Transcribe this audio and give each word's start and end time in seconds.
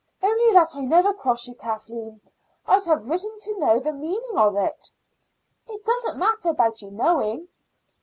Only 0.23 0.51
that 0.53 0.75
I 0.75 0.79
never 0.81 1.13
cross 1.13 1.47
you, 1.47 1.53
Kathleen, 1.53 2.21
I'd 2.65 2.85
have 2.85 3.07
written 3.07 3.37
to 3.41 3.59
know 3.59 3.79
the 3.79 3.93
meaning 3.93 4.35
of 4.35 4.55
it." 4.57 4.89
"It 5.67 5.85
doesn't 5.85 6.17
matter 6.17 6.49
about 6.49 6.81
you 6.81 6.89
knowing." 6.89 7.47